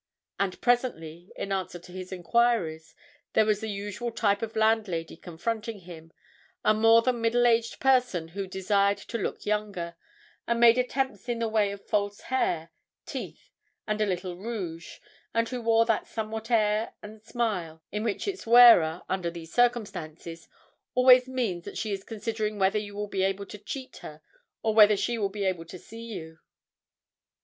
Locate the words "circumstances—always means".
19.53-21.63